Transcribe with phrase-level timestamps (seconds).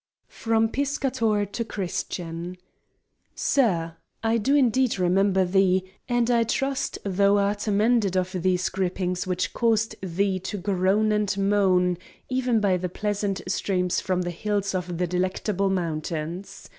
[0.31, 2.57] From Piscator to Christian.
[3.35, 9.53] SIR,—I do indeed remember thee; and I trust thou art amended of these gripings which
[9.53, 14.97] caused thee to groan and moan, even by the pleasant streams from the hills of
[14.97, 16.67] the Delectable Mountains.